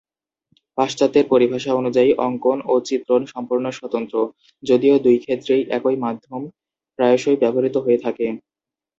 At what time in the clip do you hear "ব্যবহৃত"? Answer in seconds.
7.41-7.75